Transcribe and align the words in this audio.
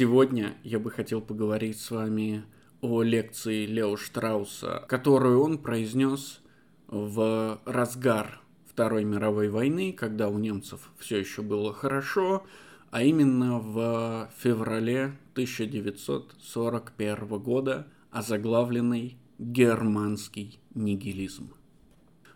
Сегодня 0.00 0.56
я 0.64 0.78
бы 0.78 0.90
хотел 0.90 1.20
поговорить 1.20 1.78
с 1.78 1.90
вами 1.90 2.44
о 2.80 3.02
лекции 3.02 3.66
Лео 3.66 3.98
Штрауса, 3.98 4.82
которую 4.88 5.42
он 5.42 5.58
произнес 5.58 6.40
в 6.86 7.60
разгар 7.66 8.40
Второй 8.64 9.04
мировой 9.04 9.50
войны, 9.50 9.92
когда 9.92 10.30
у 10.30 10.38
немцев 10.38 10.90
все 10.98 11.18
еще 11.18 11.42
было 11.42 11.74
хорошо, 11.74 12.46
а 12.90 13.02
именно 13.02 13.58
в 13.58 14.30
феврале 14.38 15.18
1941 15.34 17.38
года, 17.38 17.86
озаглавленный 18.10 19.18
«Германский 19.38 20.60
нигилизм». 20.74 21.52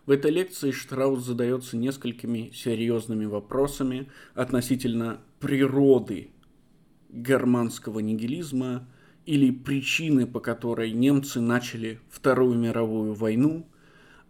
В 0.05 0.11
этой 0.11 0.29
лекции 0.29 0.69
Штраус 0.69 1.25
задается 1.25 1.77
несколькими 1.77 2.51
серьезными 2.53 3.25
вопросами 3.25 4.07
относительно 4.35 5.19
природы 5.39 6.29
германского 7.15 7.99
нигилизма 7.99 8.87
или 9.25 9.51
причины, 9.51 10.27
по 10.27 10.39
которой 10.39 10.91
немцы 10.91 11.39
начали 11.39 11.99
Вторую 12.09 12.57
мировую 12.59 13.13
войну, 13.13 13.65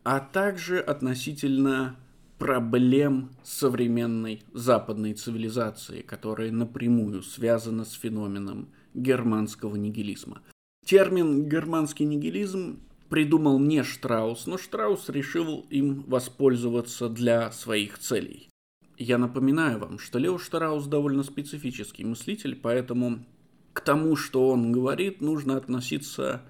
а 0.04 0.20
также 0.20 0.80
относительно 0.80 1.98
проблем 2.38 3.32
современной 3.44 4.44
западной 4.54 5.14
цивилизации, 5.14 6.02
которая 6.02 6.52
напрямую 6.52 7.24
связана 7.24 7.86
с 7.86 7.94
феноменом 7.94 8.70
германского 8.94 9.76
нигилизма. 9.76 10.42
Термин 10.86 11.50
«германский 11.50 12.06
нигилизм» 12.06 12.80
придумал 13.10 13.60
не 13.60 13.84
Штраус, 13.84 14.46
но 14.46 14.58
Штраус 14.58 15.10
решил 15.10 15.66
им 15.70 16.04
воспользоваться 16.08 17.10
для 17.10 17.52
своих 17.52 17.98
целей. 17.98 18.50
Я 18.98 19.18
напоминаю 19.18 19.80
вам, 19.80 20.00
что 20.00 20.20
Лео 20.20 20.38
Штраус 20.38 20.86
довольно 20.86 21.24
специфический 21.24 22.06
мыслитель, 22.06 22.56
поэтому 22.56 23.26
к 23.74 23.82
тому, 23.82 24.16
что 24.16 24.50
он 24.50 24.72
говорит, 24.72 25.20
нужно 25.20 25.58
относиться 25.58 26.44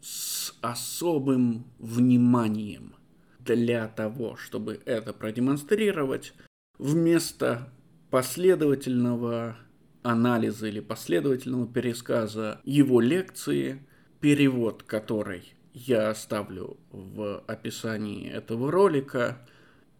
с 0.00 0.54
особым 0.60 1.64
вниманием. 1.78 2.94
Для 3.40 3.88
того, 3.88 4.36
чтобы 4.36 4.80
это 4.84 5.12
продемонстрировать, 5.12 6.34
вместо 6.78 7.72
последовательного 8.10 9.56
анализа 10.02 10.68
или 10.68 10.80
последовательного 10.80 11.66
пересказа 11.66 12.60
его 12.64 13.00
лекции, 13.00 13.84
перевод 14.20 14.84
которой 14.84 15.52
я 15.72 16.10
оставлю 16.10 16.76
в 16.92 17.42
описании 17.48 18.30
этого 18.30 18.70
ролика– 18.70 19.38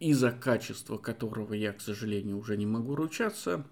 из-за 0.01 0.33
качества 0.33 0.97
которого 0.97 1.53
я, 1.53 1.73
к 1.73 1.81
сожалению, 1.81 2.39
уже 2.39 2.57
не 2.57 2.67
могу 2.67 2.97
ручаться, 2.97 3.67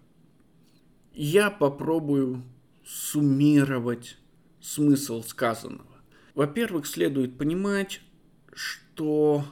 я 1.15 1.51
попробую 1.51 2.45
суммировать 2.85 4.19
смысл 4.61 5.23
сказанного. 5.23 5.87
Во-первых, 6.35 6.87
следует 6.87 7.39
понимать, 7.39 8.03
что 8.53 9.45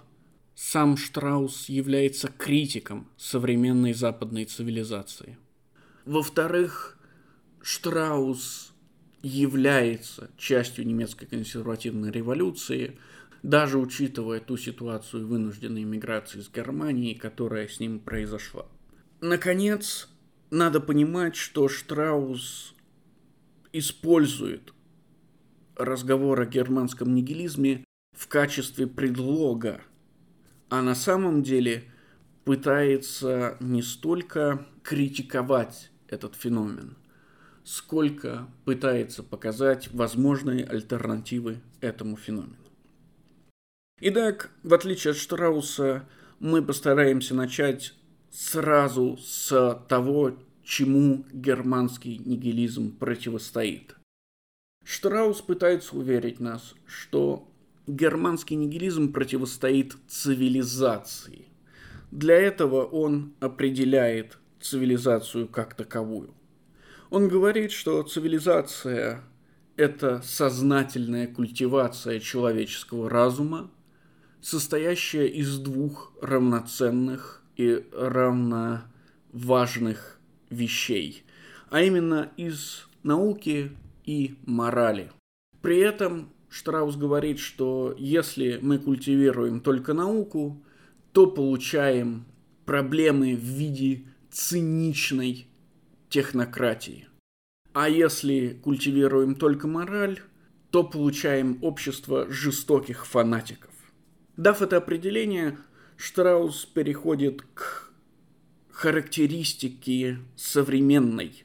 сам 0.54 0.96
Штраус 0.96 1.68
является 1.68 2.28
критиком 2.28 3.08
современной 3.16 3.94
западной 3.94 4.44
цивилизации. 4.44 5.38
Во-вторых, 6.04 6.98
Штраус 7.62 8.72
является 9.22 10.30
частью 10.36 10.86
немецкой 10.86 11.26
консервативной 11.26 12.12
революции– 12.12 12.98
даже 13.42 13.78
учитывая 13.78 14.40
ту 14.40 14.56
ситуацию 14.56 15.26
вынужденной 15.26 15.84
миграции 15.84 16.40
из 16.40 16.50
Германии, 16.50 17.14
которая 17.14 17.68
с 17.68 17.80
ним 17.80 18.00
произошла. 18.00 18.66
Наконец, 19.20 20.08
надо 20.50 20.80
понимать, 20.80 21.36
что 21.36 21.68
Штраус 21.68 22.74
использует 23.72 24.72
разговор 25.76 26.40
о 26.40 26.46
германском 26.46 27.14
нигилизме 27.14 27.84
в 28.12 28.28
качестве 28.28 28.86
предлога, 28.86 29.82
а 30.68 30.82
на 30.82 30.94
самом 30.94 31.42
деле 31.42 31.84
пытается 32.44 33.56
не 33.60 33.82
столько 33.82 34.66
критиковать 34.82 35.90
этот 36.08 36.34
феномен, 36.36 36.96
сколько 37.64 38.48
пытается 38.64 39.22
показать 39.22 39.92
возможные 39.92 40.64
альтернативы 40.64 41.60
этому 41.80 42.16
феномену. 42.16 42.65
Итак, 43.98 44.50
в 44.62 44.74
отличие 44.74 45.12
от 45.12 45.16
Штрауса, 45.16 46.06
мы 46.38 46.60
постараемся 46.60 47.34
начать 47.34 47.94
сразу 48.30 49.16
с 49.16 49.82
того, 49.88 50.36
чему 50.62 51.24
германский 51.32 52.18
нигилизм 52.18 52.94
противостоит. 52.94 53.96
Штраус 54.84 55.40
пытается 55.40 55.96
уверить 55.96 56.40
нас, 56.40 56.74
что 56.86 57.48
германский 57.86 58.56
нигилизм 58.56 59.14
противостоит 59.14 59.96
цивилизации. 60.08 61.46
Для 62.10 62.36
этого 62.36 62.84
он 62.84 63.32
определяет 63.40 64.36
цивилизацию 64.60 65.48
как 65.48 65.72
таковую. 65.72 66.34
Он 67.08 67.28
говорит, 67.28 67.72
что 67.72 68.02
цивилизация– 68.02 69.24
это 69.76 70.20
сознательная 70.22 71.28
культивация 71.28 72.20
человеческого 72.20 73.08
разума, 73.08 73.70
состоящая 74.46 75.26
из 75.26 75.58
двух 75.58 76.12
равноценных 76.22 77.42
и 77.56 77.84
равноважных 77.92 78.90
вещей, 80.50 81.24
а 81.68 81.82
именно 81.82 82.30
из 82.36 82.86
науки 83.02 83.72
и 84.04 84.36
морали. 84.46 85.10
При 85.62 85.78
этом 85.78 86.30
Штраус 86.48 86.94
говорит, 86.94 87.40
что 87.40 87.92
если 87.98 88.60
мы 88.62 88.78
культивируем 88.78 89.58
только 89.60 89.94
науку, 89.94 90.62
то 91.10 91.26
получаем 91.26 92.24
проблемы 92.66 93.34
в 93.34 93.42
виде 93.42 94.04
циничной 94.30 95.48
технократии. 96.08 97.08
А 97.72 97.88
если 97.88 98.50
культивируем 98.62 99.34
только 99.34 99.66
мораль, 99.66 100.20
то 100.70 100.84
получаем 100.84 101.58
общество 101.62 102.30
жестоких 102.30 103.06
фанатиков. 103.06 103.75
Дав 104.36 104.60
это 104.60 104.76
определение, 104.76 105.56
Штраус 105.96 106.66
переходит 106.66 107.42
к 107.54 107.90
характеристике 108.70 110.18
современной 110.36 111.44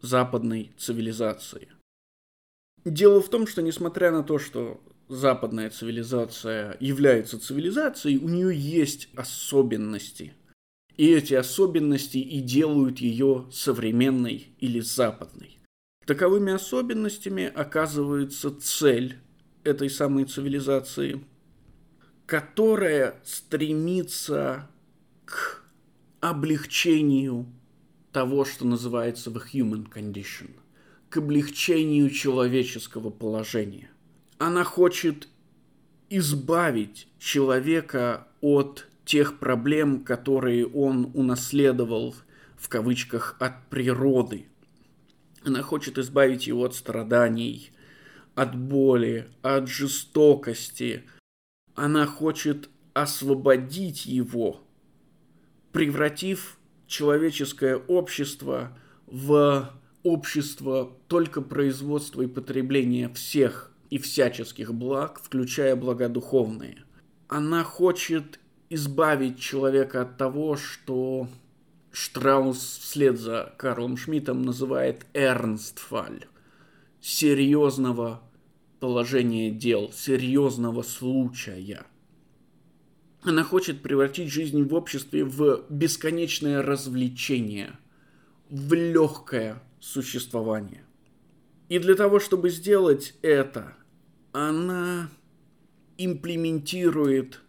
западной 0.00 0.72
цивилизации. 0.78 1.68
Дело 2.84 3.20
в 3.20 3.28
том, 3.28 3.48
что 3.48 3.62
несмотря 3.62 4.12
на 4.12 4.22
то, 4.22 4.38
что 4.38 4.80
западная 5.08 5.70
цивилизация 5.70 6.76
является 6.78 7.40
цивилизацией, 7.40 8.18
у 8.18 8.28
нее 8.28 8.56
есть 8.56 9.08
особенности. 9.16 10.34
И 10.96 11.10
эти 11.10 11.34
особенности 11.34 12.18
и 12.18 12.40
делают 12.40 12.98
ее 12.98 13.46
современной 13.50 14.52
или 14.60 14.78
западной. 14.78 15.58
Таковыми 16.06 16.52
особенностями 16.52 17.46
оказывается 17.46 18.54
цель 18.60 19.18
этой 19.64 19.90
самой 19.90 20.26
цивилизации– 20.26 21.24
которая 22.28 23.14
стремится 23.24 24.68
к 25.24 25.62
облегчению 26.20 27.46
того, 28.12 28.44
что 28.44 28.66
называется 28.66 29.30
the 29.30 29.42
human 29.50 29.90
condition, 29.90 30.50
к 31.08 31.16
облегчению 31.16 32.10
человеческого 32.10 33.08
положения. 33.08 33.90
Она 34.36 34.62
хочет 34.62 35.26
избавить 36.10 37.08
человека 37.18 38.28
от 38.42 38.86
тех 39.06 39.38
проблем, 39.38 40.04
которые 40.04 40.66
он 40.66 41.10
унаследовал 41.14 42.14
в 42.58 42.68
кавычках 42.68 43.36
от 43.38 43.70
природы. 43.70 44.48
Она 45.46 45.62
хочет 45.62 45.96
избавить 45.96 46.46
его 46.46 46.64
от 46.64 46.74
страданий, 46.74 47.70
от 48.34 48.54
боли, 48.54 49.30
от 49.40 49.66
жестокости– 49.66 51.04
она 51.78 52.06
хочет 52.06 52.68
освободить 52.92 54.04
его, 54.04 54.60
превратив 55.72 56.58
человеческое 56.86 57.76
общество 57.76 58.76
в 59.06 59.72
общество 60.02 60.92
только 61.06 61.40
производства 61.40 62.22
и 62.22 62.26
потребления 62.26 63.08
всех 63.10 63.72
и 63.90 63.98
всяческих 63.98 64.74
благ, 64.74 65.20
включая 65.22 65.76
блага 65.76 66.08
духовные. 66.08 66.84
Она 67.28 67.62
хочет 67.62 68.40
избавить 68.70 69.38
человека 69.38 70.02
от 70.02 70.16
того, 70.16 70.56
что 70.56 71.28
Штраус 71.92 72.58
вслед 72.58 73.18
за 73.18 73.54
Карлом 73.56 73.96
Шмидтом 73.96 74.42
называет 74.42 75.06
«эрнстфаль»– 75.14 76.26
серьезного 77.00 78.22
положения 78.80 79.50
дел, 79.50 79.92
серьезного 79.92 80.82
случая. 80.82 81.84
Она 83.22 83.42
хочет 83.42 83.82
превратить 83.82 84.30
жизнь 84.30 84.62
в 84.62 84.74
обществе 84.74 85.24
в 85.24 85.64
бесконечное 85.68 86.62
развлечение, 86.62 87.76
в 88.48 88.72
легкое 88.74 89.62
существования. 89.80 90.84
И 91.68 91.78
для 91.78 91.94
того, 91.94 92.20
чтобы 92.20 92.50
сделать 92.50 93.14
это, 93.22 93.76
она 94.32 95.10
имплементирует 95.98 97.40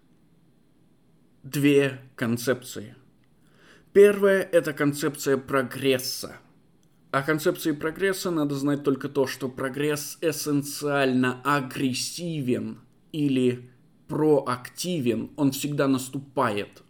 две 1.44 2.02
концепции. 2.16 2.96
Первая– 3.94 4.42
это 4.52 4.74
концепция 4.74 5.38
прогресса. 5.38 6.38
О 7.12 7.24
концепции 7.24 7.72
прогресса 7.72 8.30
надо 8.30 8.54
знать 8.54 8.84
только 8.84 9.10
то, 9.10 9.26
что 9.26 9.50
прогресс 9.50 10.20
эссенциально 10.22 11.42
агрессивен 11.44 12.78
или 13.12 13.72
проактивен, 14.08 15.32
он 15.36 15.52
всегда 15.52 15.88
наступает. 15.88 16.84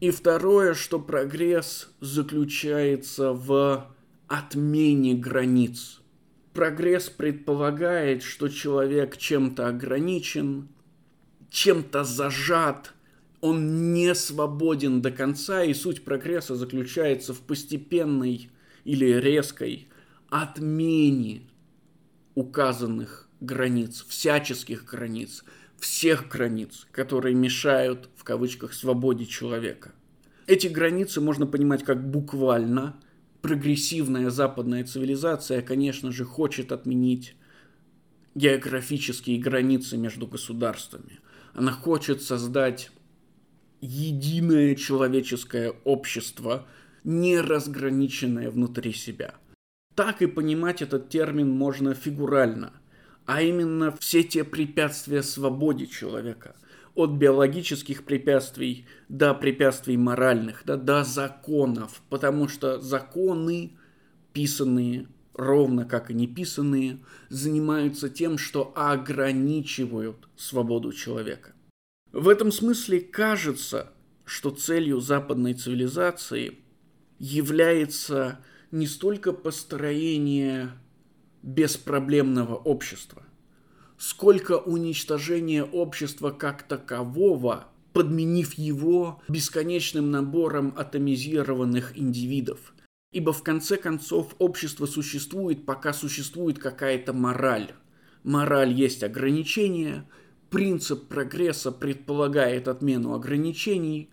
И 0.00 0.10
второе, 0.10 0.72
что 0.72 0.98
прогресс 0.98 1.90
заключается 2.00 3.34
в 3.34 3.94
отмене 4.26 5.14
границ. 5.14 6.00
Прогресс 6.54 7.10
предполагает, 7.10 8.22
что 8.22 8.48
человек 8.48 9.18
чем-то 9.18 9.68
ограничен, 9.68 10.68
чем-то 11.50 12.04
зажат, 12.04 12.94
он 13.42 13.92
не 13.92 14.14
свободен 14.14 15.02
до 15.02 15.10
конца, 15.10 15.62
и 15.62 15.74
суть 15.74 16.04
прогресса 16.04 16.54
заключается 16.54 17.34
в 17.34 17.40
постепенной 17.40 18.50
или 18.84 19.06
резкой 19.20 19.88
отмене 20.28 21.42
указанных 22.34 23.28
границ, 23.40 24.04
всяческих 24.08 24.84
границ, 24.84 25.44
всех 25.78 26.28
границ, 26.28 26.86
которые 26.90 27.34
мешают, 27.34 28.08
в 28.16 28.24
кавычках, 28.24 28.74
свободе 28.74 29.26
человека. 29.26 29.92
Эти 30.46 30.66
границы 30.66 31.20
можно 31.20 31.46
понимать 31.46 31.84
как 31.84 32.10
буквально. 32.10 32.98
Прогрессивная 33.42 34.30
западная 34.30 34.84
цивилизация, 34.84 35.62
конечно 35.62 36.10
же, 36.10 36.24
хочет 36.24 36.72
отменить 36.72 37.36
географические 38.34 39.38
границы 39.38 39.96
между 39.96 40.26
государствами. 40.26 41.20
Она 41.54 41.72
хочет 41.72 42.22
создать 42.22 42.90
единое 43.80 44.74
человеческое 44.74 45.70
общество, 45.84 46.66
не 47.04 47.40
разграниченное 47.40 48.50
внутри 48.50 48.92
себя. 48.92 49.34
Так 49.94 50.22
и 50.22 50.26
понимать 50.26 50.82
этот 50.82 51.08
термин 51.08 51.50
можно 51.50 51.94
фигурально– 51.94 52.72
а 53.28 53.42
именно 53.42 53.94
все 54.00 54.22
те 54.22 54.42
препятствия 54.42 55.22
свободе 55.22 55.86
человека, 55.86 56.56
от 56.94 57.10
биологических 57.10 58.04
препятствий 58.04 58.86
до 59.10 59.34
препятствий 59.34 59.98
моральных, 59.98 60.62
да, 60.64 60.78
до 60.78 61.04
законов, 61.04 62.00
потому 62.08 62.48
что 62.48 62.80
законы, 62.80 63.76
писанные 64.32 65.08
ровно 65.34 65.84
как 65.84 66.10
и 66.10 66.14
неписанные, 66.14 67.00
занимаются 67.28 68.08
тем, 68.08 68.38
что 68.38 68.72
ограничивают 68.74 70.26
свободу 70.34 70.94
человека. 70.94 71.52
В 72.12 72.30
этом 72.30 72.50
смысле 72.50 73.00
кажется, 73.00 73.92
что 74.24 74.50
целью 74.52 75.00
западной 75.00 75.52
цивилизации 75.52 76.60
является 77.18 78.38
не 78.70 78.86
столько 78.86 79.32
построение 79.32 80.72
беспроблемного 81.42 82.54
общества, 82.54 83.22
сколько 83.96 84.58
уничтожения 84.58 85.64
общества 85.64 86.30
как 86.30 86.62
такового, 86.62 87.68
подменив 87.92 88.54
его 88.54 89.22
бесконечным 89.28 90.10
набором 90.10 90.74
атомизированных 90.76 91.96
индивидов. 91.98 92.74
Ибо 93.12 93.32
в 93.32 93.42
конце 93.42 93.78
концов 93.78 94.34
общество 94.38 94.86
существует, 94.86 95.64
пока 95.64 95.92
существует 95.92 96.58
какая-то 96.58 97.14
мораль. 97.14 97.72
Мораль 98.22 98.72
есть 98.72 99.02
ограничение, 99.02 100.06
принцип 100.50 101.08
прогресса 101.08 101.72
предполагает 101.72 102.68
отмену 102.68 103.14
ограничений, 103.14 104.10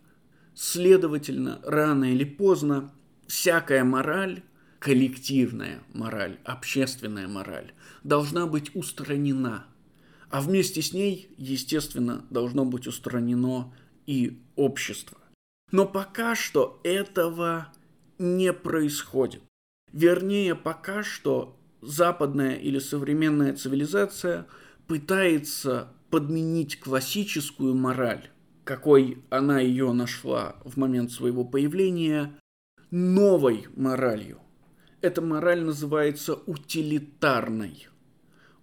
следовательно, 0.56 1.60
рано 1.63 2.12
или 2.12 2.24
поздно 2.24 2.94
всякая 3.28 3.84
мораль 3.84 4.44
коллективная 4.80 5.81
мораль, 5.94 6.38
общественная 6.44 7.28
мораль 7.28 7.74
должна 8.04 8.46
быть 8.46 8.75
устранена. 8.75 9.66
А 10.30 10.42
вместе 10.42 10.81
с 10.81 10.94
ней, 10.94 11.34
естественно, 11.38 12.25
должно 12.30 12.66
быть 12.66 12.88
устранено 12.88 13.74
и 14.06 14.44
общество. 14.56 15.18
Но 15.72 15.88
пока 15.88 16.36
что 16.36 16.80
этого 16.84 17.74
не 18.19 18.54
происходит. 18.54 19.42
Вернее, 19.92 20.56
пока 20.56 21.04
что 21.04 21.60
западная 21.81 22.56
или 22.56 22.80
современная 22.80 23.56
цивилизация 23.56 24.46
пытается 24.88 25.94
подменить 26.12 26.80
классическую 26.80 27.75
мораль, 27.75 28.30
какой 28.65 29.23
она 29.29 29.62
ее 29.62 29.94
нашла 29.94 30.57
в 30.65 30.75
момент 30.75 31.12
своего 31.12 31.45
появления, 31.45 32.38
новой 32.91 33.67
моралью, 33.75 34.39
эта 35.01 35.21
мораль 35.21 35.63
называется 35.63 36.33
утилитарной. 36.33 37.88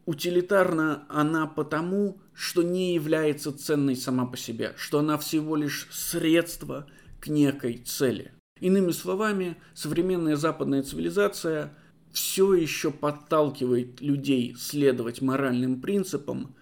Утилитарна 0.04 1.06
она 1.08 1.46
потому, 1.46 2.20
что 2.34 2.62
не 2.62 2.94
является 2.94 3.56
ценной 3.56 3.94
сама 3.94 4.26
по 4.26 4.37
себе, 4.37 4.75
что 4.76 4.99
она 4.99 5.16
всего 5.16 5.54
лишь 5.54 5.87
средство 5.93 6.87
к 7.20 7.28
некой 7.28 7.78
цели. 7.78 8.32
Иными 8.58 8.90
словами, 8.90 9.56
современная 9.75 10.34
западная 10.34 10.82
цивилизация 10.82 11.75
все 12.10 12.55
еще 12.55 12.90
подталкивает 12.90 14.00
людей 14.00 14.56
следовать 14.58 15.22
моральным 15.22 15.81
принципам, 15.81 16.56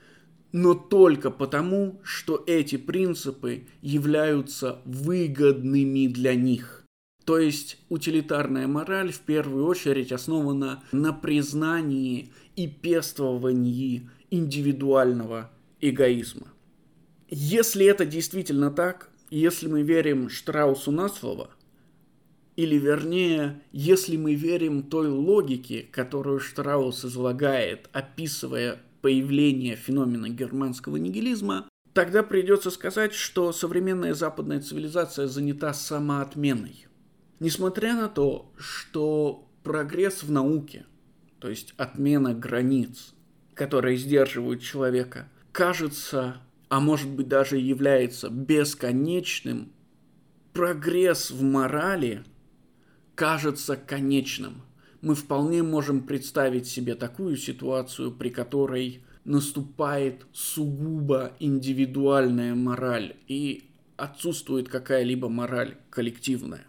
но 0.52 0.74
только 0.74 1.30
потому, 1.30 2.00
что 2.02 2.42
эти 2.46 2.76
принципы 2.76 3.66
являются 3.82 4.80
выгодными 4.84 6.06
для 6.08 6.34
них. 6.34 6.84
То 7.24 7.38
есть 7.38 7.78
утилитарная 7.88 8.66
мораль 8.66 9.12
в 9.12 9.20
первую 9.20 9.66
очередь 9.66 10.10
основана 10.10 10.82
на 10.90 11.12
признании 11.12 12.32
и 12.56 12.66
пествовании 12.66 14.08
индивидуального 14.30 15.50
эгоизма. 15.80 16.48
Если 17.28 17.86
это 17.86 18.04
действительно 18.04 18.70
так, 18.70 19.10
если 19.30 19.68
мы 19.68 19.82
верим 19.82 20.28
Штраусу 20.28 20.90
на 20.90 21.08
слово, 21.08 21.50
или 22.56 22.76
вернее, 22.76 23.62
если 23.70 24.16
мы 24.16 24.34
верим 24.34 24.82
той 24.82 25.08
логике, 25.08 25.86
которую 25.90 26.40
Штраус 26.40 27.04
излагает, 27.04 27.88
описывая 27.92 28.80
появление 29.00 29.76
феномена 29.76 30.28
германского 30.28 30.96
нигилизма, 30.96 31.68
тогда 31.92 32.22
придется 32.22 32.70
сказать, 32.70 33.14
что 33.14 33.52
современная 33.52 34.14
западная 34.14 34.60
цивилизация 34.60 35.26
занята 35.26 35.72
самоотменой. 35.72 36.86
Несмотря 37.38 37.94
на 37.94 38.08
то, 38.08 38.52
что 38.58 39.48
прогресс 39.62 40.22
в 40.22 40.30
науке, 40.30 40.86
то 41.38 41.48
есть 41.48 41.74
отмена 41.76 42.34
границ, 42.34 43.14
которые 43.54 43.96
сдерживают 43.96 44.62
человека, 44.62 45.28
кажется, 45.52 46.36
а 46.68 46.80
может 46.80 47.08
быть 47.08 47.28
даже 47.28 47.56
является 47.56 48.28
бесконечным, 48.28 49.72
прогресс 50.52 51.30
в 51.30 51.42
морали 51.42 52.24
кажется 53.14 53.76
конечным. 53.76 54.62
Мы 55.02 55.14
вполне 55.14 55.62
можем 55.62 56.02
представить 56.02 56.66
себе 56.66 56.94
такую 56.94 57.36
ситуацию, 57.36 58.12
при 58.12 58.28
которой 58.28 59.02
наступает 59.24 60.26
сугубо 60.32 61.32
индивидуальная 61.40 62.54
мораль 62.54 63.16
и 63.26 63.70
отсутствует 63.96 64.68
какая-либо 64.68 65.28
мораль 65.28 65.76
коллективная. 65.88 66.66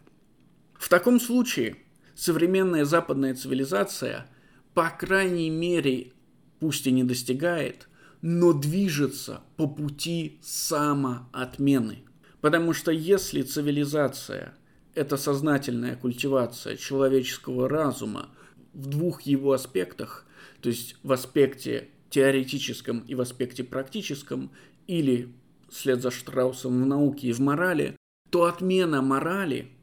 В 0.74 0.88
таком 0.88 1.20
случае 1.20 1.78
современная 2.16 2.86
западная 2.86 3.36
цивилизация, 3.36 4.28
по 4.74 4.90
крайней 4.90 5.50
мере, 5.50 6.14
пусть 6.60 6.88
и 6.88 6.92
не 6.92 7.04
достигает, 7.04 7.90
но 8.22 8.54
движется 8.54 9.42
по 9.58 9.68
пути 9.68 10.40
самоотмены. 10.42 12.00
Потому 12.40 12.74
что 12.74 12.92
если 12.92 13.42
цивилизация– 13.42 14.54
это 14.96 15.18
сознательная 15.18 15.96
культивация 15.96 16.76
человеческого 16.76 17.70
разума 17.70 18.30
в 18.74 18.88
двух 18.88 19.24
его 19.24 19.54
аспектах, 19.54 20.26
то 20.62 20.70
есть 20.70 20.98
в 21.04 21.12
аспекте 21.12 21.90
теоретическом 22.10 23.00
и 23.00 23.16
в 23.16 23.22
аспекте 23.22 23.64
практическом, 23.64 24.52
или, 24.88 25.34
вслед 25.70 26.02
за 26.02 26.12
Штраусом, 26.12 26.84
в 26.84 26.86
науке 26.86 27.28
и 27.28 27.34
в 27.34 27.40
морали, 27.40 27.96
то 28.30 28.46
отмена 28.46 29.02
морали– 29.02 29.72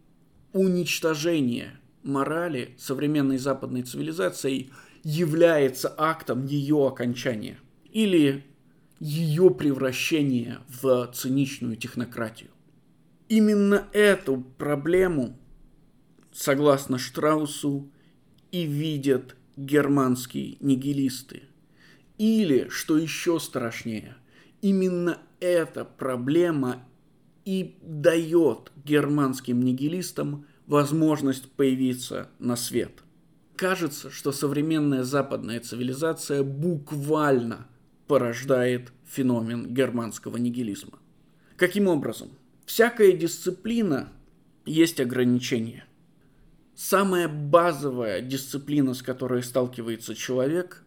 уничтожение 0.53 1.79
морали 2.03 2.75
современной 2.79 3.39
западной 3.39 3.83
цивилизацией 3.83 4.71
является 5.05 5.95
актом 5.97 6.47
ее 6.47 6.87
окончания 6.87 7.59
или 7.91 8.45
ее 8.99 9.51
превращения 9.51 10.61
в 10.69 11.11
циничную 11.15 11.77
технократию. 11.77 12.51
Именно 13.29 13.89
эту 13.93 14.41
проблему, 14.57 15.37
согласно 16.33 16.99
Штраусу, 16.99 17.91
и 18.51 18.65
видят 18.65 19.37
германские 19.57 20.57
нигилисты. 20.61 21.43
Или, 22.17 22.69
что 22.69 22.97
еще 22.97 23.39
страшнее, 23.39 24.17
именно 24.63 25.19
эта 25.41 25.85
проблема 25.85 26.85
и 27.45 27.77
дает 27.83 28.73
германским 28.85 29.61
нигилистам 29.63 30.47
возможность 30.67 31.51
появиться 31.53 32.29
на 32.39 32.57
свет. 32.57 33.03
Кажется, 33.57 34.11
что 34.11 34.33
современная 34.33 35.03
западная 35.03 35.61
цивилизация 35.61 36.43
буквально 36.43 37.67
порождает 38.07 38.93
феномен 39.05 39.67
германского 39.75 40.37
нигилизма. 40.37 40.99
Каким 41.57 41.89
образом? 41.89 42.31
Всякая 42.69 43.13
дисциплина 43.13 44.13
есть 44.67 45.01
ограничения. 45.01 45.87
Самая 46.75 47.27
базовая 47.27 48.21
дисциплина, 48.21 48.93
с 48.93 49.01
которой 49.01 49.43
сталкивается 49.43 50.15
человек, 50.15 50.85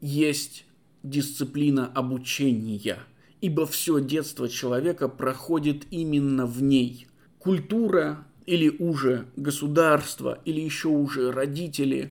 есть 0.00 0.64
дисциплина 1.02 1.88
обучения, 1.88 3.00
ибо 3.40 3.66
все 3.66 4.00
детство 4.00 4.48
человека 4.48 5.08
проходит 5.08 5.88
именно 5.90 6.46
в 6.46 6.62
ней. 6.62 7.08
Культура 7.40 8.24
или 8.46 8.68
уже 8.68 9.26
государство, 9.34 10.38
или 10.44 10.60
еще 10.60 10.86
уже 10.86 11.32
родители 11.32 12.10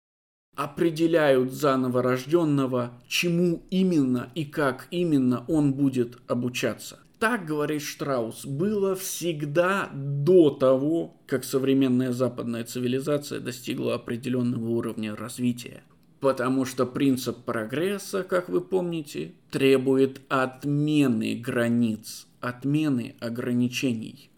определяют 0.58 1.54
заново 1.54 2.02
рожденного, 2.04 3.02
чему 3.08 3.64
именно 3.72 4.34
и 4.36 4.44
как 4.44 4.90
именно 4.92 5.46
он 5.48 5.72
будет 5.72 6.18
обучаться. 6.28 7.00
Так, 7.22 7.46
говорит 7.46 7.84
Штраус, 7.84 8.48
было 8.48 8.96
всегда 8.96 9.92
до 9.94 10.50
того, 10.50 11.22
как 11.28 11.44
современная 11.44 12.14
западная 12.14 12.64
цивилизация 12.64 13.40
достигла 13.40 13.94
определенного 13.94 14.68
уровня 14.70 15.16
развития. 15.16 15.84
Потому 16.20 16.66
что 16.66 16.88
принцип 16.88 17.44
прогресса, 17.46 18.24
как 18.24 18.50
вы 18.50 18.60
помните, 18.60 19.34
требует 19.52 20.22
отмены 20.30 21.36
границ, 21.36 22.26
отмены 22.40 23.16
ограничений. 23.20 24.32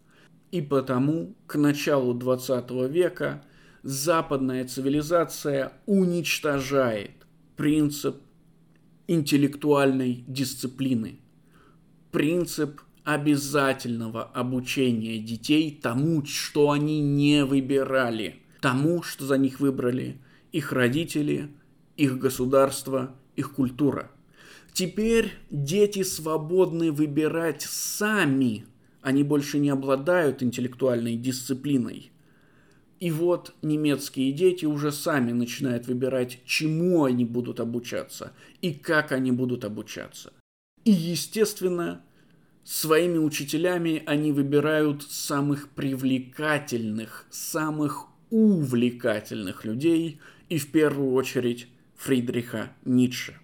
И 0.52 0.62
потому 0.62 1.38
к 1.48 1.56
началу 1.56 2.14
20 2.14 2.70
века 2.90 3.46
западная 3.84 4.68
цивилизация 4.68 5.72
уничтожает 5.86 7.12
принцип 7.56 8.18
интеллектуальной 9.08 10.26
дисциплины, 10.28 11.22
принцип 12.14 12.80
обязательного 13.04 14.24
обучения 14.24 15.20
детей 15.20 15.78
тому, 15.82 16.26
что 16.26 16.72
они 16.72 17.02
не 17.02 17.44
выбирали, 17.44 18.38
тому, 18.62 19.04
что 19.04 19.26
за 19.26 19.38
них 19.38 19.60
выбрали 19.60 20.22
их 20.54 20.72
родители– 20.72 21.50
их 21.98 22.18
государство, 22.18 23.16
их 23.36 23.54
культура. 23.54 24.12
Теперь 24.74 25.34
дети 25.52 26.04
свободны 26.04 26.92
выбирать 26.92 27.62
сами, 27.62 28.66
они 29.02 29.24
больше 29.24 29.60
не 29.60 29.70
обладают 29.70 30.42
интеллектуальной 30.42 31.16
дисциплиной. 31.16 32.12
И 33.00 33.12
вот 33.12 33.54
немецкие 33.62 34.32
дети 34.32 34.66
уже 34.66 34.92
сами 34.92 35.32
начинают 35.34 35.88
выбирать, 35.88 36.40
чему 36.46 37.04
они 37.04 37.26
будут 37.26 37.60
обучаться 37.60 38.32
и 38.62 38.74
как 38.74 39.12
они 39.12 39.32
будут 39.32 39.66
обучаться. 39.66 40.32
И, 40.86 40.92
естественно, 40.92 42.02
своими 42.64 43.18
учителями 43.18 44.04
они 44.06 44.32
выбирают 44.32 45.04
самых 45.04 45.70
привлекательных, 45.70 47.26
самых 47.30 48.08
увлекательных 48.30 49.66
людей 49.66 50.20
и 50.50 50.58
в 50.58 50.72
первую 50.72 51.14
очередь 51.14 51.68
Фридриха 51.96 52.74
Ницше. 52.84 53.38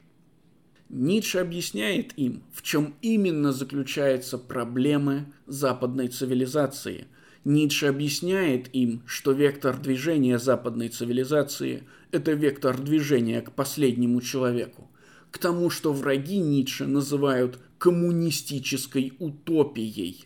Ницше 0.89 1.37
объясняет 1.37 2.13
им, 2.17 2.41
в 2.51 2.63
чем 2.63 2.95
именно 3.01 3.53
заключаются 3.53 4.39
проблемы 4.39 5.31
западной 5.45 6.07
цивилизации. 6.07 7.05
Ницше 7.45 7.85
объясняет 7.85 8.73
им, 8.73 9.03
что 9.05 9.31
вектор 9.31 9.77
движения 9.77 10.39
западной 10.39 10.89
цивилизации– 10.89 11.83
это 12.11 12.31
вектор 12.31 12.77
движения 12.81 13.41
к 13.41 13.51
последнему 13.51 14.19
человеку, 14.19 14.88
к 15.31 15.37
тому, 15.37 15.69
что 15.69 15.93
враги 15.93 16.37
Ницше 16.37 16.85
называют 16.85 17.59
коммунистической 17.77 19.13
утопией, 19.19 20.25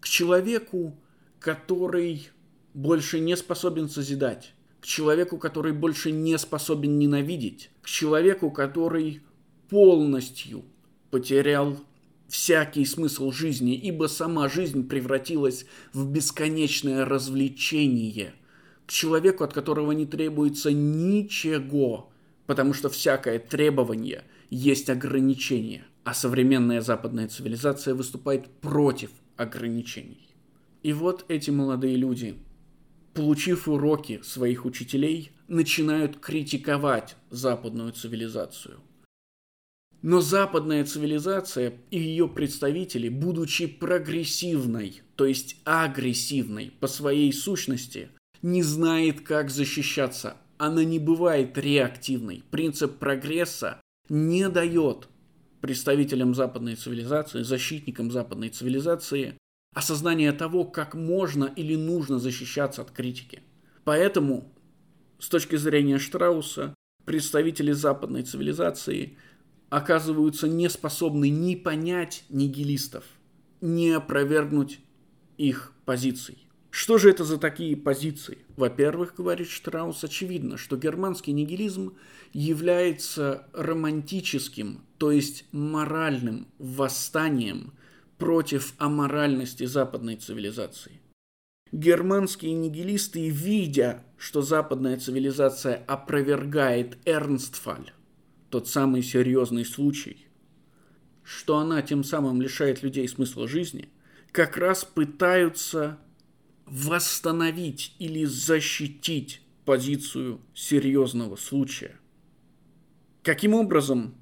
к 0.00 0.08
человеку, 0.08 0.98
который 1.38 2.28
больше 2.72 3.20
не 3.20 3.36
способен 3.36 3.88
созидать, 3.88 4.54
к 4.80 4.86
человеку, 4.86 5.38
который 5.38 5.72
больше 5.72 6.10
не 6.10 6.38
способен 6.38 6.98
ненавидеть, 6.98 7.70
к 7.82 7.86
человеку, 7.86 8.50
который 8.50 9.22
полностью 9.68 10.64
потерял 11.10 11.78
всякий 12.28 12.84
смысл 12.84 13.30
жизни, 13.30 13.74
ибо 13.74 14.06
сама 14.06 14.48
жизнь 14.48 14.88
превратилась 14.88 15.66
в 15.92 16.10
бесконечное 16.10 17.04
развлечение, 17.04 18.34
к 18.86 18.90
человеку, 18.90 19.44
от 19.44 19.52
которого 19.52 19.92
не 19.92 20.06
требуется 20.06 20.72
ничего, 20.72 22.10
потому 22.46 22.72
что 22.72 22.88
всякое 22.88 23.38
требование 23.38 24.24
есть 24.50 24.90
ограничение, 24.90 25.84
а 26.04 26.14
современная 26.14 26.80
западная 26.80 27.28
цивилизация 27.28 27.94
выступает 27.94 28.48
против 28.60 29.10
ограничений. 29.36 30.28
И 30.82 30.92
вот 30.92 31.24
эти 31.28 31.50
молодые 31.50 31.96
люди– 31.96 32.36
получив 33.14 33.68
уроки 33.68 34.20
своих 34.22 34.66
учителей, 34.66 35.30
начинают 35.48 36.18
критиковать 36.18 37.16
западную 37.30 37.92
цивилизацию. 37.92 38.80
Но 40.02 40.20
западная 40.20 40.84
цивилизация 40.84 41.74
и 41.90 41.98
ее 41.98 42.28
представители, 42.28 43.08
будучи 43.08 43.66
прогрессивной, 43.66 45.00
то 45.16 45.24
есть 45.24 45.56
агрессивной 45.64 46.72
по 46.78 46.88
своей 46.88 47.32
сущности, 47.32 48.10
не 48.42 48.62
знает, 48.62 49.22
как 49.22 49.48
защищаться. 49.48 50.36
Она 50.58 50.84
не 50.84 50.98
бывает 50.98 51.56
реактивной. 51.56 52.44
Принцип 52.50 52.98
прогресса 52.98 53.80
не 54.08 54.48
дает 54.48 55.08
представителям 55.60 56.34
западной 56.34 56.76
цивилизации, 56.76 57.42
защитникам 57.42 58.10
западной 58.10 58.50
цивилизации 58.50 59.38
осознание 59.74 60.32
того, 60.32 60.64
как 60.64 60.94
можно 60.94 61.44
или 61.44 61.74
нужно 61.74 62.18
защищаться 62.18 62.82
от 62.82 62.90
критики. 62.90 63.42
Поэтому, 63.84 64.52
с 65.18 65.28
точки 65.28 65.56
зрения 65.56 65.98
Штрауса, 65.98 66.74
представители 67.04 67.72
западной 67.72 68.22
цивилизации 68.22 69.18
оказываются 69.70 70.48
не 70.48 70.68
способны 70.68 71.28
ни 71.28 71.54
понять 71.54 72.24
нигилистов, 72.28 73.04
ни 73.60 73.88
опровергнуть 73.88 74.80
их 75.36 75.72
позиций. 75.84 76.43
Что 76.76 76.98
же 76.98 77.08
это 77.08 77.22
за 77.22 77.38
такие 77.38 77.76
позиции? 77.76 78.38
Во-первых, 78.56 79.14
говорит 79.14 79.48
Штраус, 79.48 80.02
очевидно, 80.02 80.56
что 80.56 80.76
германский 80.76 81.30
нигилизм 81.30 81.94
является 82.32 83.46
романтическим, 83.52 84.80
то 84.98 85.12
есть 85.12 85.44
моральным 85.52 86.48
восстанием– 86.58 87.74
против 88.18 88.74
аморальности 88.78 89.66
западной 89.66 90.16
цивилизации. 90.16 91.00
Германские 91.70 92.54
нигилисты, 92.54 93.28
видя, 93.28 94.02
что 94.16 94.42
западная 94.42 94.98
цивилизация 94.98 95.76
опровергает 95.86 96.98
Эрнстфаль, 97.04 97.92
тот 98.50 98.68
самый 98.68 99.02
серьезный 99.02 99.64
случай, 99.64 100.26
что 101.22 101.58
она 101.58 101.82
тем 101.82 102.02
самым 102.02 102.42
лишает 102.42 102.82
людей 102.82 103.06
смысла 103.08 103.46
жизни, 103.46 103.90
как 104.32 104.56
раз 104.56 104.84
пытаются 104.84 105.98
восстановить 106.66 107.94
или 107.98 108.24
защитить 108.24 109.42
позицию 109.64 110.40
серьезного 110.54 111.36
случая. 111.36 111.98
Каким 113.22 113.54
образом 113.54 114.14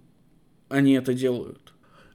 они 0.69 0.93
это 0.93 1.15
делают? 1.15 1.73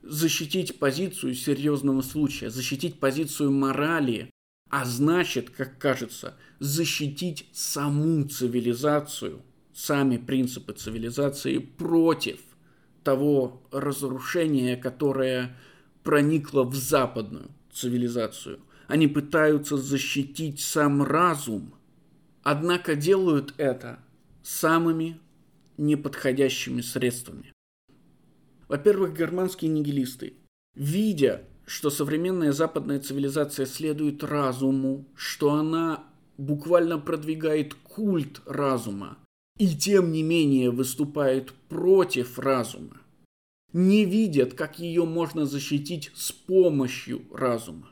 защитить 0.07 0.79
позицию 0.79 1.35
серьезного 1.35 2.01
случая, 2.01 2.49
защитить 2.49 2.99
позицию 2.99 3.51
морали, 3.51 4.29
а 4.69 4.85
значит, 4.85 5.49
как 5.49 5.77
кажется, 5.77 6.35
защитить 6.59 7.49
саму 7.53 8.23
цивилизацию, 8.23 9.41
сами 9.73 10.17
принципы 10.17 10.73
цивилизации 10.73 11.57
против 11.57 12.39
того 13.03 13.61
разрушения, 13.71 14.75
которое 14.75 15.57
проникло 16.03 16.63
в 16.63 16.75
западную 16.75 17.51
цивилизацию. 17.71 18.59
Они 18.87 19.07
пытаются 19.07 19.77
защитить 19.77 20.61
сам 20.61 21.03
разум, 21.03 21.73
однако 22.43 22.95
делают 22.95 23.53
это 23.57 23.99
самыми 24.43 25.19
неподходящими 25.77 26.81
средствами. 26.81 27.51
Во-первых, 28.67 29.17
германские 29.17 29.71
нигилисты, 29.71 30.33
видя, 30.75 31.43
что 31.65 31.89
современная 31.89 32.53
западная 32.53 32.99
цивилизация 32.99 33.65
следует 33.65 34.23
разуму, 34.23 35.05
что 35.15 35.53
она 35.53 36.05
буквально 36.37 36.97
продвигает 36.97 37.73
культ 37.73 38.41
разума, 38.45 39.17
и 39.57 39.75
тем 39.75 40.11
не 40.11 40.23
менее 40.23 40.71
выступают 40.71 41.53
против 41.67 42.39
разума, 42.39 43.01
не 43.73 44.05
видят, 44.05 44.53
как 44.53 44.79
ее 44.79 45.05
можно 45.05 45.45
защитить 45.45 46.11
с 46.15 46.31
помощью 46.31 47.21
разума. 47.33 47.89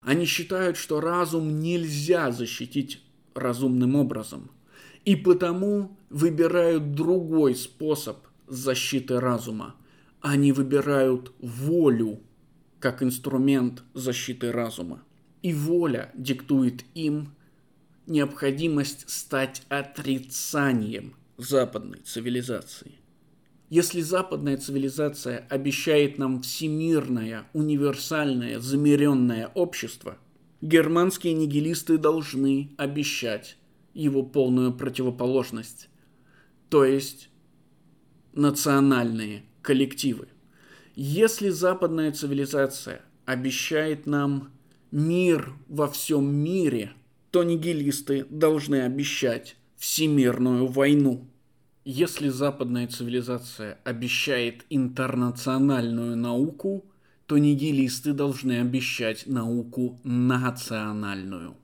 Они 0.00 0.24
считают, 0.24 0.76
что 0.76 1.00
разум 1.00 1.60
нельзя 1.60 2.30
защитить 2.30 3.02
разумным 3.34 3.96
образом, 3.96 4.50
и 5.04 5.16
потому 5.16 5.96
выбирают 6.10 6.94
другой 6.94 7.54
способ 7.54 8.18
защиты 8.46 9.20
разума. 9.20 9.74
Они 10.20 10.52
выбирают 10.52 11.32
волю 11.40 12.20
как 12.80 13.02
инструмент 13.02 13.82
защиты 13.94 14.52
разума. 14.52 15.02
И 15.42 15.52
воля 15.52 16.10
диктует 16.14 16.84
им 16.94 17.34
необходимость 18.06 19.08
стать 19.08 19.62
отрицанием 19.68 21.14
западной 21.36 22.00
цивилизации. 22.00 22.97
Если 23.70 24.00
западная 24.00 24.56
цивилизация 24.56 25.46
обещает 25.50 26.16
нам 26.16 26.40
всемирное, 26.40 27.44
универсальное, 27.52 28.60
замеренное 28.60 29.48
общество, 29.48 30.16
германские 30.62 31.34
нигилисты 31.34 31.98
должны 31.98 32.70
обещать 32.78 33.58
его 33.92 34.22
полную 34.22 34.72
противоположность, 34.72 35.90
то 36.70 36.84
есть 36.84 37.28
национальные 38.32 39.42
коллективы. 39.60 40.28
Если 40.94 41.50
западная 41.50 42.12
цивилизация 42.12 43.02
обещает 43.26 44.06
нам 44.06 44.50
мир 44.90 45.52
во 45.68 45.88
всем 45.88 46.34
мире, 46.34 46.92
то 47.30 47.42
нигилисты 47.42 48.24
должны 48.30 48.82
обещать 48.82 49.56
всемирную 49.76 50.66
войну. 50.66 51.28
Если 51.90 52.28
западная 52.28 52.86
цивилизация 52.86 53.78
обещает 53.82 54.66
интернациональную 54.68 56.18
науку, 56.18 56.84
то 57.24 57.38
нигилисты 57.38 58.12
должны 58.12 58.60
обещать 58.60 59.26
науку 59.26 59.98
национальную. 60.04 61.56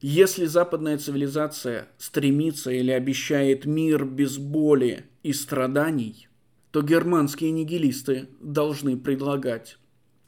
Если 0.00 0.44
западная 0.44 0.96
цивилизация 0.96 1.88
стремится 1.98 2.70
или 2.70 2.92
обещает 2.92 3.64
мир 3.64 4.04
без 4.04 4.38
боли 4.38 5.06
и 5.24 5.32
страданий, 5.32 6.28
то 6.70 6.80
германские 6.80 7.50
нигилисты 7.50 8.28
должны 8.40 8.96
предлагать 8.96 9.78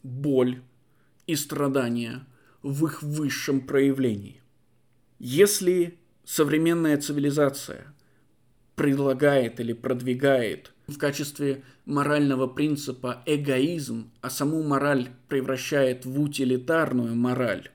боль 0.02 0.60
и 1.28 1.36
страдания 1.36 2.26
в 2.64 2.84
их 2.86 3.00
высшем 3.00 3.60
проявлении. 3.60 4.42
Если 5.20 6.00
современная 6.24 6.98
цивилизация 6.98 7.94
предлагает 8.76 9.58
или 9.58 9.72
продвигает 9.72 10.72
в 10.86 10.98
качестве 10.98 11.64
морального 11.84 12.46
принципа 12.46 13.22
эгоизм, 13.26 14.12
а 14.20 14.30
саму 14.30 14.62
мораль 14.62 15.08
превращает 15.28 16.06
в 16.06 16.20
утилитарную 16.20 17.16
мораль, 17.16 17.70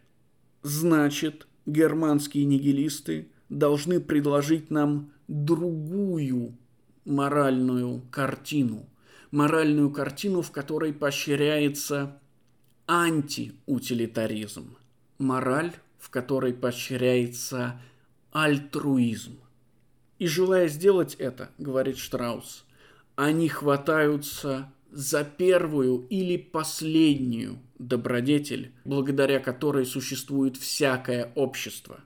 значит, 0.62 1.48
германские 1.66 2.46
нигилисты 2.46 3.28
должны 3.50 4.00
предложить 4.00 4.72
нам 4.72 5.12
другую 5.28 6.58
моральную 7.04 8.02
картину. 8.12 8.88
Моральную 9.32 9.92
картину, 9.92 10.42
в 10.42 10.52
которой 10.52 10.94
поощряется 10.94 12.20
антиутилитаризм. 12.88 14.78
Мораль, 15.20 15.74
в 16.00 16.10
которой 16.10 16.54
поощряется 16.54 17.80
альтруизм. 18.32 19.40
И 20.22 20.28
желая 20.28 20.68
сделать 20.68 21.16
это, 21.16 21.50
говорит 21.58 21.98
Штраус, 21.98 22.64
они 23.16 23.50
хватаются 23.50 24.72
за 24.92 25.24
первую 25.24 26.06
или 26.12 26.38
последнюю 26.38 27.58
добродетель, 27.80 28.72
благодаря 28.86 29.40
которой 29.40 29.84
существует 29.84 30.58
всякое 30.58 31.32
общество. 31.34 32.02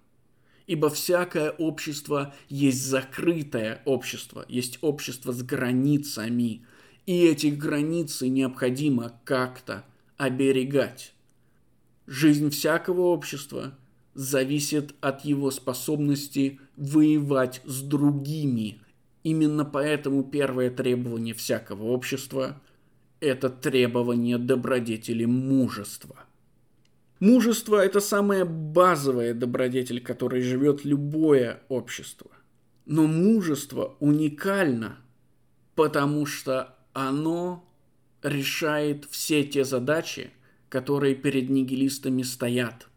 Ибо 0.66 0.90
всякое 0.90 1.52
общество 1.52 2.34
есть 2.48 2.86
закрытое 2.86 3.82
общество, 3.84 4.46
есть 4.48 4.80
общество 4.80 5.34
с 5.34 5.44
границами, 5.44 6.66
и 7.06 7.26
эти 7.26 7.48
границы 7.48 8.30
необходимо 8.30 9.20
как-то 9.26 9.84
оберегать. 10.16 11.14
Жизнь 12.08 12.50
всякого 12.50 13.08
общества 13.08 13.78
зависит 14.16 14.96
от 15.02 15.24
его 15.26 15.52
способности 15.52 16.60
воевать 16.78 17.62
с 17.66 17.82
другими. 17.82 18.82
Именно 19.24 19.66
поэтому 19.66 20.24
первое 20.24 20.72
требование 20.72 21.34
всякого 21.34 21.84
общества– 21.84 22.62
это 23.20 23.50
требование 23.50 24.38
добродетели 24.38 25.26
мужества. 25.26 26.26
Мужество– 27.20 27.76
это 27.86 28.00
самая 28.00 28.46
базовая 28.46 29.34
добродетель, 29.34 30.02
которой 30.02 30.42
живет 30.42 30.86
любое 30.86 31.62
общество. 31.70 32.32
Но 32.86 33.08
мужество 33.08 33.96
уникально, 34.00 34.98
потому 35.76 36.26
что 36.26 36.76
оно 36.94 37.68
решает 38.22 39.06
все 39.10 39.44
те 39.44 39.66
задачи, 39.66 40.32
которые 40.70 41.16
перед 41.16 41.50
нигилистами 41.50 42.22
стоят. 42.22 42.88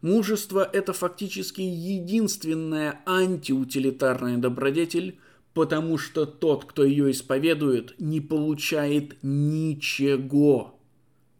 Мужество– 0.00 0.68
это 0.72 0.92
фактически 0.92 1.60
единственная 1.60 3.00
антиутилитарная 3.04 4.38
добродетель, 4.38 5.18
потому 5.54 5.98
что 5.98 6.24
тот, 6.24 6.66
кто 6.66 6.84
ее 6.84 7.10
исповедует, 7.10 7.98
не 7.98 8.20
получает 8.20 9.16
ничего, 9.22 10.78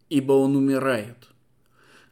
ибо 0.09 0.33
он 0.33 0.57
умирает. 0.57 1.29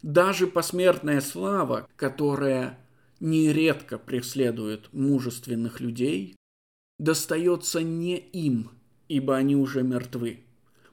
Даже 0.02 0.46
посмертная 0.46 1.20
слава, 1.20 1.88
которая 1.96 2.78
нередко 3.18 3.98
преследует 3.98 4.92
мужественных 4.92 5.80
людей, 5.80 6.36
достается 7.00 7.82
не 7.82 8.16
им, 8.18 8.70
ибо 9.08 9.34
они 9.34 9.56
уже 9.56 9.82
мертвы. 9.82 10.44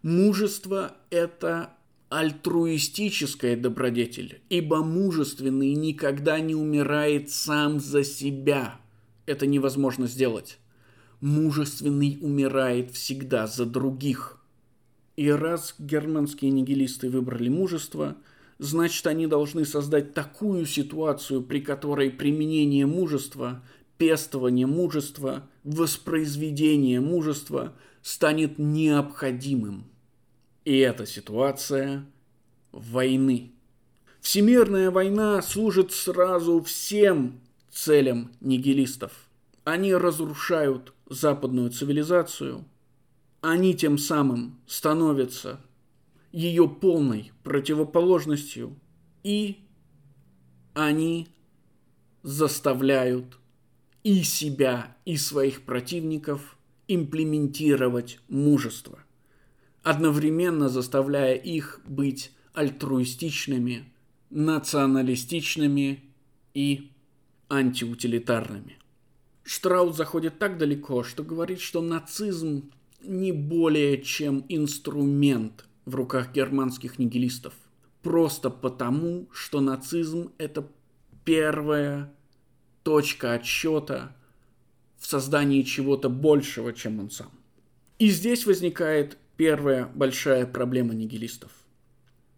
Мужество– 0.02 0.98
это 1.12 1.78
альтруистическая 2.14 3.58
добродетель, 3.58 4.44
ибо 4.48 4.84
мужественный 4.84 5.74
никогда 5.74 6.40
не 6.40 6.54
умирает 6.54 7.32
сам 7.32 7.80
за 7.80 8.04
себя. 8.04 8.80
Это 9.26 9.48
невозможно 9.48 10.06
сделать. 10.06 10.60
Мужественный 11.22 12.20
умирает 12.22 12.92
всегда 12.92 13.48
за 13.48 13.66
других. 13.66 14.38
И 15.16 15.28
раз 15.32 15.74
германские 15.80 16.52
нигилисты 16.52 17.10
выбрали 17.10 17.50
мужество, 17.50 18.16
значит 18.60 19.08
они 19.08 19.26
должны 19.26 19.66
создать 19.66 20.14
такую 20.14 20.68
ситуацию, 20.68 21.42
при 21.42 21.62
которой 21.62 22.12
применение 22.12 22.86
мужества, 22.86 23.64
пестование 23.98 24.68
мужества, 24.68 25.50
воспроизведение 25.64 27.00
мужества 27.02 27.74
станет 28.04 28.60
необходимым– 28.60 29.86
и 30.66 30.78
эта 30.78 31.06
ситуация 31.06 32.06
войны. 32.72 33.52
Всемирная 34.22 34.92
война 34.92 35.42
служит 35.42 35.92
сразу 35.92 36.62
всем 36.64 37.42
целям 37.70 38.32
нигилистов. 38.40 39.12
Они 39.66 39.94
разрушают 39.94 40.94
западную 41.10 41.72
цивилизацию, 41.72 42.66
они 43.42 43.74
тем 43.76 43.98
самым 43.98 44.60
становятся 44.66 45.60
ее 46.32 46.68
полной 46.68 47.32
противоположностью, 47.44 48.78
и 49.24 49.60
они 50.74 51.28
заставляют 52.24 53.38
и 54.04 54.24
себя, 54.24 54.96
и 55.06 55.18
своих 55.18 55.64
противников 55.64 56.58
имплементировать 56.88 58.20
мужество– 58.28 59.00
одновременно 59.84 60.70
заставляя 60.70 61.36
их 61.36 61.82
быть 61.86 62.32
альтруистичными, 62.54 63.86
националистичными 64.30 66.04
и 66.54 66.92
антиутилитарными. 67.50 68.78
Штраут 69.44 69.96
заходит 69.96 70.40
так 70.40 70.58
далеко, 70.58 71.04
что 71.04 71.24
говорит, 71.24 71.60
что 71.60 71.82
нацизм 71.82 72.72
не 73.02 73.34
более 73.34 74.02
чем 74.02 74.46
инструмент 74.48 75.66
в 75.86 75.96
руках 75.96 76.32
германских 76.32 76.98
нигилистов. 76.98 77.54
Просто 78.02 78.50
потому, 78.50 79.28
что 79.34 79.60
нацизм– 79.60 80.32
это 80.38 80.66
первая 81.26 82.14
точка 82.84 83.34
отсчета 83.34 84.16
в 84.98 85.06
создании 85.06 85.62
чего-то 85.64 86.10
большего, 86.10 86.72
чем 86.74 87.00
он 87.00 87.10
сам. 87.10 87.32
И 88.00 88.10
здесь 88.10 88.46
возникает 88.46 89.18
Первая 89.46 89.92
большая 89.94 90.46
проблема 90.46 90.94
нигилистов. 90.94 91.52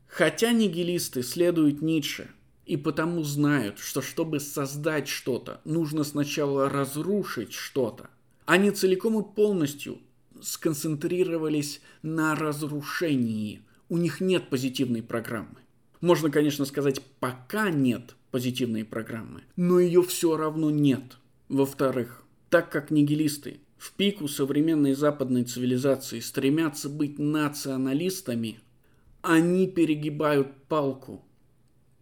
Хотя 0.08 0.52
нигилисты 0.54 1.22
следуют 1.22 1.84
Ницше 1.84 2.32
и 2.66 2.78
потому 2.78 3.22
знают, 3.22 3.78
что 3.78 4.02
чтобы 4.02 4.40
создать 4.40 5.08
что-то, 5.08 5.62
нужно 5.66 6.04
сначала 6.04 6.68
разрушить 6.68 7.54
что-то, 7.54 8.10
Они 8.48 8.72
целиком 8.72 9.20
и 9.20 9.36
полностью 9.36 10.00
сконцентрировались 10.42 11.80
на 12.02 12.34
разрушении. 12.34 13.62
У 13.88 14.00
них 14.00 14.20
нет 14.20 14.50
позитивной 14.50 15.04
программы. 15.04 15.60
Можно, 16.02 16.32
конечно, 16.32 16.66
сказать, 16.66 17.04
пока 17.20 17.70
нет 17.70 18.16
позитивной 18.32 18.84
программы, 18.84 19.44
но 19.56 19.80
ее 19.80 20.02
все 20.02 20.36
равно 20.38 20.72
нет. 20.72 21.20
Во-вторых, 21.50 22.24
так 22.50 22.72
как 22.72 22.90
нигилисты 22.90 23.60
в 23.78 23.94
пику 23.94 24.28
современной 24.28 24.94
западной 24.94 25.44
цивилизации 25.44 26.20
стремятся 26.20 26.90
быть 26.90 27.20
националистами, 27.20 28.60
они 29.22 29.68
перегибают 29.68 30.54
палку, 30.68 31.26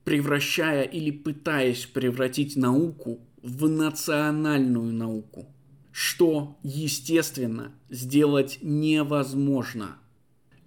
превращая 0.03 0.83
или 0.83 1.11
пытаясь 1.11 1.85
превратить 1.85 2.55
науку 2.55 3.19
в 3.41 3.67
национальную 3.67 4.93
науку, 4.93 5.47
что, 5.91 6.57
естественно, 6.63 7.71
сделать 7.89 8.59
невозможно. 8.61 9.97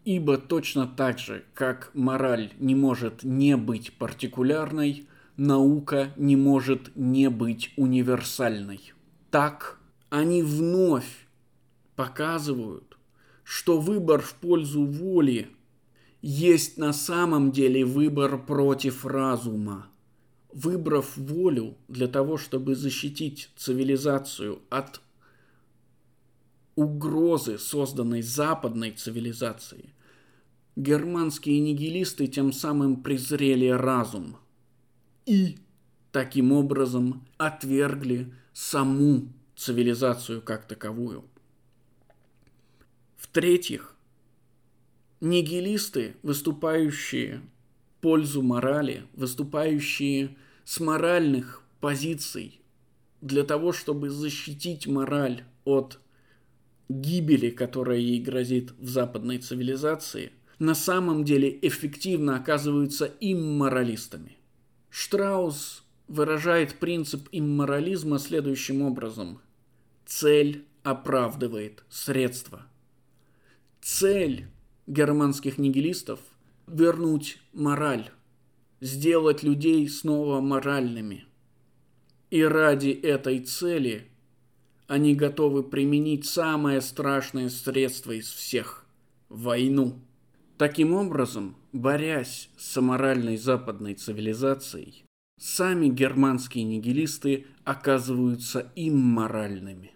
Ибо 0.04 0.38
точно 0.38 0.86
так 0.86 1.18
же, 1.18 1.44
как 1.52 1.90
мораль 1.94 2.52
не 2.58 2.74
может 2.74 3.24
не 3.24 3.56
быть 3.56 3.92
партикулярной, 3.94 5.08
наука 5.36 6.12
не 6.16 6.36
может 6.36 6.94
не 6.94 7.28
быть 7.28 7.72
универсальной. 7.76 8.92
Так 9.30 9.80
они 10.16 10.42
вновь 10.42 11.26
показывают, 11.94 12.96
что 13.44 13.78
выбор 13.78 14.22
в 14.22 14.34
пользу 14.34 14.86
воли 14.86 15.50
есть 16.22 16.78
на 16.78 16.94
самом 16.94 17.52
деле 17.52 17.84
выбор 17.84 18.42
против 18.42 19.04
разума. 19.04 19.88
Выбрав 20.52 21.18
волю 21.18 21.76
для 21.88 22.08
того, 22.08 22.38
чтобы 22.38 22.74
защитить 22.76 23.50
цивилизацию 23.56 24.62
от 24.70 25.02
угрозы, 26.76 27.58
созданной 27.58 28.22
западной 28.22 28.92
цивилизацией, 28.92 29.92
германские 30.76 31.60
нигилисты 31.60 32.26
тем 32.26 32.52
самым 32.52 33.02
презрели 33.02 33.68
разум 33.68 34.38
и 35.26 35.58
таким 36.10 36.52
образом 36.52 37.26
отвергли 37.36 38.32
саму 38.54 39.28
цивилизацию 39.56 40.42
как 40.42 40.66
таковую. 40.66 41.24
В-третьих, 43.16 43.96
нигилисты, 45.20 46.16
выступающие 46.22 47.40
в 47.96 48.02
пользу 48.02 48.42
морали, 48.42 49.04
выступающие 49.14 50.36
с 50.64 50.78
моральных 50.80 51.62
позиций 51.80 52.60
для 53.20 53.42
того, 53.42 53.72
чтобы 53.72 54.10
защитить 54.10 54.86
мораль 54.86 55.44
от 55.64 55.98
гибели, 56.88 57.50
которая 57.50 57.98
ей 57.98 58.20
грозит 58.20 58.72
в 58.78 58.88
западной 58.88 59.38
цивилизации, 59.38 60.32
на 60.58 60.74
самом 60.74 61.24
деле 61.24 61.58
эффективно 61.62 62.36
оказываются 62.36 63.06
имморалистами. 63.20 64.36
Штраус 64.88 65.84
выражает 66.08 66.78
принцип 66.78 67.28
имморализма 67.32 68.18
следующим 68.18 68.82
образом. 68.82 69.40
Цель 70.06 70.64
оправдывает 70.84 71.82
средства. 71.88 72.64
Цель 73.82 74.46
германских 74.86 75.58
нигилистов– 75.58 76.20
вернуть 76.68 77.38
мораль, 77.52 78.10
сделать 78.80 79.42
людей 79.42 79.88
снова 79.88 80.40
моральными. 80.40 81.24
И 82.30 82.40
ради 82.44 82.90
этой 82.90 83.40
цели 83.40 84.06
они 84.86 85.16
готовы 85.16 85.64
применить 85.64 86.24
самое 86.24 86.80
страшное 86.82 87.48
средство 87.48 88.12
из 88.12 88.30
всех– 88.30 88.86
войну. 89.28 89.98
Таким 90.56 90.94
образом, 90.94 91.56
борясь 91.72 92.48
с 92.56 92.76
аморальной 92.76 93.36
западной 93.36 93.94
цивилизацией, 93.94 95.04
сами 95.40 95.88
германские 95.88 96.62
нигилисты 96.62 97.46
оказываются 97.64 98.70
имморальными. 98.76 99.95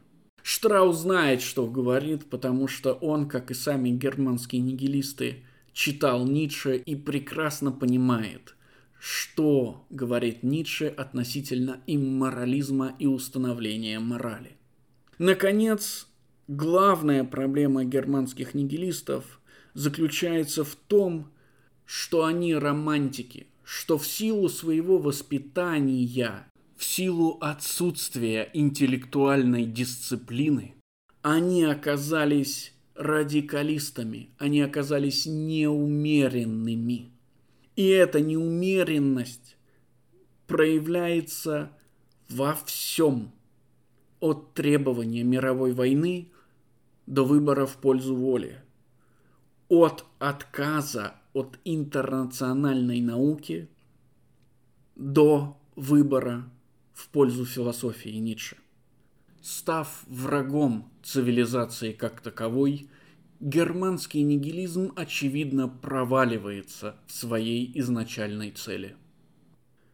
Штраус 0.53 0.97
знает, 0.97 1.43
что 1.43 1.65
говорит, 1.69 2.29
потому 2.29 2.67
что 2.67 2.95
он, 2.95 3.29
как 3.29 3.53
и 3.53 3.55
сами 3.55 3.91
германские 3.91 4.61
нигилисты, 4.61 5.45
читал 5.73 6.27
Ницше 6.27 6.77
и 6.77 6.97
прекрасно 6.97 7.71
понимает, 7.71 8.57
что 8.99 9.87
говорит 9.91 10.43
Ницше 10.43 10.89
относительно 10.89 11.79
имморализма 11.87 12.97
и 12.99 13.07
установления 13.07 14.01
морали. 14.01 14.57
Наконец, 15.19 16.09
главная 16.49 17.23
проблема 17.23 17.85
германских 17.85 18.53
нигилистов 18.53 19.41
заключается 19.75 20.65
в 20.65 20.75
том, 20.75 21.31
что 21.87 22.25
они 22.25 22.57
романтики, 22.57 23.47
что 23.63 23.99
в 23.99 24.05
силу 24.05 24.49
своего 24.49 24.99
воспитания 24.99 26.03
в 26.81 26.85
силу 26.85 27.37
отсутствия 27.43 28.49
интеллектуальной 28.55 29.67
дисциплины, 29.67 30.77
они 31.21 31.63
оказались 31.65 32.73
радикалистами, 32.95 34.31
они 34.39 34.63
оказались 34.63 35.27
неумеренными. 35.27 37.11
И 37.77 37.87
эта 37.87 38.23
неумеренность 38.23 39.59
проявляется 40.47 41.71
во 42.31 42.55
всем, 42.55 43.31
от 44.19 44.55
требования 44.55 45.23
мировой 45.23 45.75
войны 45.75 46.31
до 47.07 47.27
выбора 47.27 47.67
в 47.67 47.77
пользу 47.77 48.17
воли, 48.17 48.59
от 49.69 50.07
отказа 50.19 51.15
от 51.35 51.59
интернациональной 51.65 53.03
науки 53.03 53.69
до 54.97 55.59
выбора 55.77 56.51
в 57.01 57.09
пользу 57.09 57.47
философии 57.47 58.11
Ницше. 58.11 58.57
Став 59.41 60.05
врагом 60.07 60.93
цивилизации 61.03 61.93
как 61.93 62.21
таковой, 62.21 62.91
германский 63.41 64.23
нигилизм 64.23 64.93
очевидно 64.97 65.67
проваливается 65.67 66.97
в 67.07 67.13
своей 67.13 67.73
изначальной 67.81 68.51
цели. 68.51 68.97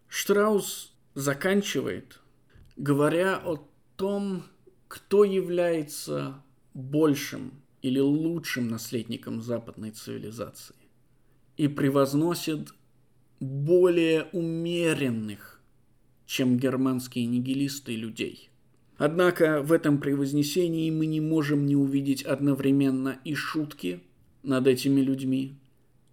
Штраус 0.09 0.93
заканчивает, 1.15 2.21
говоря 2.77 3.37
о 3.37 3.65
том, 3.95 4.43
кто 4.89 5.23
является 5.23 6.43
большим 6.75 7.53
или 7.83 8.01
лучшим 8.01 8.67
наследником 8.67 9.43
западной 9.43 9.93
цивилизации 9.93 10.75
и 11.57 11.69
превозносит 11.69 12.73
более 13.39 14.25
умеренных 14.33 15.56
чем 16.27 16.59
германские 16.59 17.27
нигилисты 17.27 17.95
людей. 17.97 18.51
Однако 18.99 19.63
в 19.63 19.73
этом 19.73 19.99
превознесении 19.99 20.91
мы 20.91 21.07
не 21.07 21.21
можем 21.21 21.67
не 21.67 21.77
увидеть 21.77 22.23
одновременно 22.23 23.19
и 23.25 23.35
шутки 23.35 24.01
над 24.43 24.67
этими 24.67 25.01
людьми, 25.01 25.57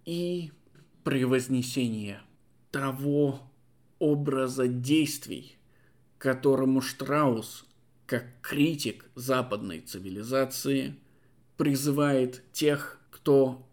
и 0.04 0.50
превознесение 1.02 2.20
того 2.70 3.40
образа 3.98 4.68
действий, 4.68 5.56
которому 6.18 6.80
Штраус, 6.80 7.66
как 8.06 8.26
критик 8.42 9.06
западной 9.14 9.80
цивилизации, 9.80 10.96
призывает 11.56 12.42
тех, 12.52 13.00
кто 13.10 13.66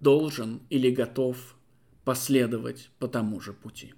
должен 0.00 0.62
или 0.70 0.90
готов 0.90 1.56
последовать 2.04 2.90
по 2.98 3.08
тому 3.08 3.40
же 3.40 3.52
пути. 3.52 3.92